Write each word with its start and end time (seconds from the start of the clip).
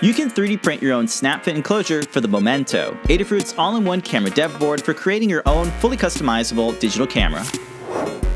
You 0.00 0.14
can 0.14 0.30
3D 0.30 0.62
print 0.62 0.80
your 0.80 0.94
own 0.94 1.04
SnapFit 1.04 1.54
enclosure 1.54 2.02
for 2.02 2.22
the 2.22 2.28
Memento, 2.28 2.96
Adafruit's 3.08 3.54
all-in-one 3.58 4.00
camera 4.00 4.30
dev 4.30 4.58
board 4.58 4.80
for 4.80 4.94
creating 4.94 5.28
your 5.28 5.42
own 5.44 5.66
fully 5.72 5.98
customizable 5.98 6.78
digital 6.78 7.06
camera. 7.06 7.44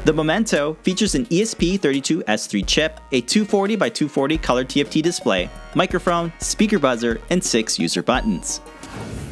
The 0.05 0.13
Memento 0.13 0.75
features 0.83 1.15
an 1.15 1.25
ESP32S3 1.27 2.67
chip, 2.67 3.01
a 3.13 3.23
240 3.23 3.77
by 3.77 3.89
240 3.89 4.37
color 4.37 4.65
TFT 4.65 5.01
display, 5.01 5.49
microphone, 5.75 6.35
speaker 6.39 6.79
buzzer, 6.79 7.19
and 7.31 7.43
6 7.43 7.79
user 7.79 8.03
buttons. 8.03 8.61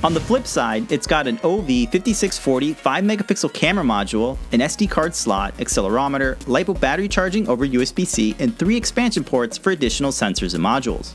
On 0.02 0.14
the 0.14 0.20
flip 0.20 0.46
side, 0.46 0.90
it's 0.90 1.06
got 1.06 1.26
an 1.26 1.36
OV5640 1.38 2.74
5 2.76 3.04
megapixel 3.04 3.52
camera 3.52 3.84
module, 3.84 4.38
an 4.52 4.60
SD 4.60 4.88
card 4.88 5.14
slot, 5.14 5.54
accelerometer, 5.58 6.36
LiPo 6.44 6.80
battery 6.80 7.08
charging 7.08 7.46
over 7.46 7.66
USB-C, 7.66 8.36
and 8.38 8.58
3 8.58 8.74
expansion 8.74 9.22
ports 9.22 9.58
for 9.58 9.72
additional 9.72 10.12
sensors 10.12 10.54
and 10.54 10.64
modules. 10.64 11.12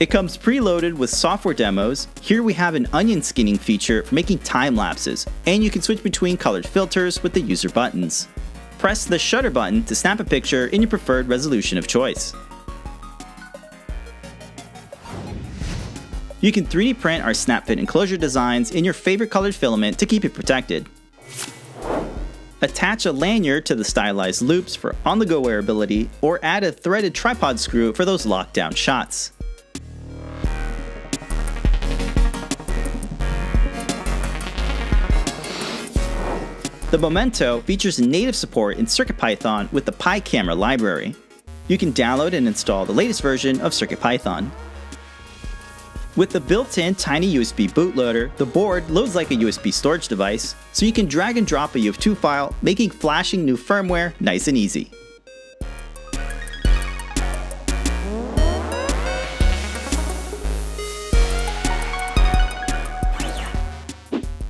It 0.00 0.08
comes 0.08 0.38
preloaded 0.38 0.94
with 0.94 1.10
software 1.10 1.52
demos. 1.52 2.08
Here 2.22 2.42
we 2.42 2.54
have 2.54 2.74
an 2.74 2.88
onion 2.94 3.20
skinning 3.20 3.58
feature 3.58 4.02
for 4.02 4.14
making 4.14 4.38
time 4.38 4.74
lapses, 4.74 5.26
and 5.44 5.62
you 5.62 5.68
can 5.70 5.82
switch 5.82 6.02
between 6.02 6.38
colored 6.38 6.66
filters 6.66 7.22
with 7.22 7.34
the 7.34 7.40
user 7.42 7.68
buttons. 7.68 8.26
Press 8.78 9.04
the 9.04 9.18
shutter 9.18 9.50
button 9.50 9.84
to 9.84 9.94
snap 9.94 10.18
a 10.18 10.24
picture 10.24 10.68
in 10.68 10.80
your 10.80 10.88
preferred 10.88 11.28
resolution 11.28 11.76
of 11.76 11.86
choice. 11.86 12.32
You 16.40 16.50
can 16.50 16.64
3D 16.64 16.98
print 16.98 17.22
our 17.22 17.32
SnapFit 17.32 17.76
enclosure 17.76 18.16
designs 18.16 18.70
in 18.70 18.86
your 18.86 18.94
favorite 18.94 19.30
colored 19.30 19.54
filament 19.54 19.98
to 19.98 20.06
keep 20.06 20.24
it 20.24 20.32
protected. 20.32 20.88
Attach 22.62 23.04
a 23.04 23.12
lanyard 23.12 23.66
to 23.66 23.74
the 23.74 23.84
stylized 23.84 24.40
loops 24.40 24.74
for 24.74 24.96
on-the-go 25.04 25.42
wearability, 25.42 26.08
or 26.22 26.40
add 26.42 26.64
a 26.64 26.72
threaded 26.72 27.14
tripod 27.14 27.60
screw 27.60 27.92
for 27.92 28.06
those 28.06 28.24
lockdown 28.24 28.74
shots. 28.74 29.32
The 36.90 36.98
Memento 36.98 37.60
features 37.60 38.00
native 38.00 38.34
support 38.34 38.76
in 38.76 38.84
CircuitPython 38.84 39.70
with 39.70 39.84
the 39.84 39.92
PyCamera 39.92 40.58
library. 40.58 41.14
You 41.68 41.78
can 41.78 41.92
download 41.92 42.32
and 42.32 42.48
install 42.48 42.84
the 42.84 42.92
latest 42.92 43.22
version 43.22 43.60
of 43.60 43.70
CircuitPython. 43.70 44.50
With 46.16 46.30
the 46.30 46.40
built-in 46.40 46.96
tiny 46.96 47.34
USB 47.34 47.70
bootloader, 47.70 48.36
the 48.38 48.44
board 48.44 48.90
loads 48.90 49.14
like 49.14 49.30
a 49.30 49.36
USB 49.36 49.72
storage 49.72 50.08
device, 50.08 50.56
so 50.72 50.84
you 50.84 50.92
can 50.92 51.06
drag 51.06 51.36
and 51.36 51.46
drop 51.46 51.76
a 51.76 51.78
UF2 51.78 52.16
file, 52.16 52.56
making 52.60 52.90
flashing 52.90 53.44
new 53.44 53.56
firmware 53.56 54.12
nice 54.20 54.48
and 54.48 54.56
easy. 54.56 54.90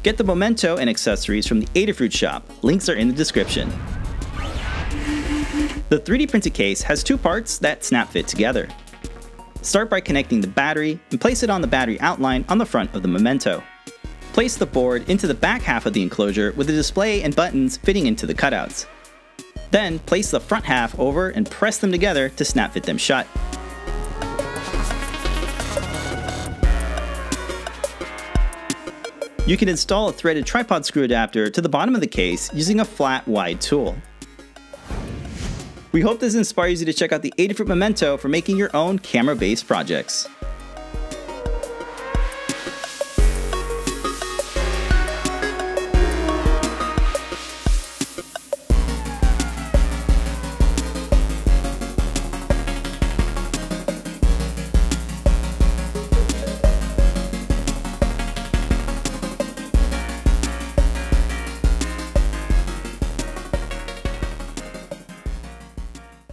Get 0.03 0.17
the 0.17 0.25
memento 0.25 0.79
and 0.79 0.89
accessories 0.89 1.47
from 1.47 1.61
the 1.61 1.67
Adafruit 1.67 2.13
shop. 2.13 2.49
Links 2.63 2.89
are 2.89 2.95
in 2.95 3.09
the 3.09 3.15
description. 3.15 3.69
The 5.91 5.99
3D 5.99 6.31
printed 6.31 6.55
case 6.55 6.81
has 6.81 7.05
two 7.05 7.19
parts 7.19 7.59
that 7.59 7.85
snap 7.85 8.09
fit 8.09 8.27
together. 8.27 8.67
Start 9.61 9.91
by 9.91 10.01
connecting 10.01 10.41
the 10.41 10.47
battery 10.47 10.99
and 11.11 11.21
place 11.21 11.43
it 11.43 11.51
on 11.51 11.61
the 11.61 11.67
battery 11.67 12.01
outline 12.01 12.47
on 12.49 12.57
the 12.57 12.65
front 12.65 12.95
of 12.95 13.03
the 13.03 13.09
memento. 13.09 13.63
Place 14.33 14.57
the 14.57 14.65
board 14.65 15.07
into 15.11 15.27
the 15.27 15.35
back 15.35 15.61
half 15.61 15.85
of 15.85 15.93
the 15.93 16.03
enclosure 16.03 16.53
with 16.53 16.69
the 16.69 16.73
display 16.73 17.23
and 17.23 17.37
buttons 17.37 17.77
fitting 17.77 18.07
into 18.07 18.25
the 18.25 18.35
cutouts. 18.35 18.87
Then 19.71 19.99
place 19.99 20.31
the 20.31 20.41
front 20.41 20.65
half 20.65 20.99
over 20.99 21.29
and 21.29 21.51
press 21.51 21.77
them 21.77 21.93
together 21.93 22.31
to 22.31 22.45
snap 22.45 22.73
fit 22.73 22.85
them 22.85 22.97
shut. 22.97 23.27
You 29.51 29.57
can 29.57 29.69
install 29.69 30.09
a 30.09 30.13
threaded 30.13 30.47
tripod 30.47 30.87
screw 30.87 31.03
adapter 31.03 31.51
to 31.51 31.61
the 31.61 31.69
bottom 31.69 31.97
of 31.97 32.01
the 32.01 32.07
case 32.07 32.55
using 32.55 32.79
a 32.79 32.85
flat, 32.85 33.27
wide 33.27 33.61
tool. 33.61 33.97
We 35.91 36.03
hope 36.03 36.21
this 36.21 36.37
inspires 36.37 36.79
you 36.79 36.87
to 36.87 36.93
check 36.93 37.11
out 37.11 37.23
the 37.23 37.35
Adafruit 37.37 37.67
Memento 37.67 38.17
for 38.17 38.29
making 38.29 38.59
your 38.59 38.71
own 38.77 39.01
camera-based 39.01 39.67
projects. 39.67 40.29